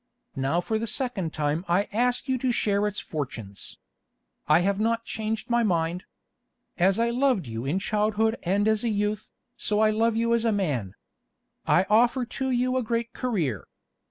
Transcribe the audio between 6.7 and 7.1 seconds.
As